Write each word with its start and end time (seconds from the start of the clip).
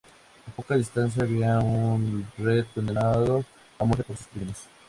A 0.47 0.51
poca 0.55 0.75
distancia 0.77 1.21
había 1.21 1.59
un 1.59 2.25
reo 2.39 2.65
condenado 2.73 3.45
a 3.77 3.83
muerte 3.85 4.03
por 4.05 4.17
sus 4.17 4.25
crímenes. 4.29 4.67